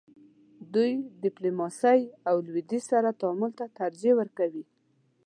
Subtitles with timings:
[0.73, 0.91] دوی
[1.23, 4.63] ډیپلوماسۍ او لویدیځ سره تعامل ته ترجیح ورکوي.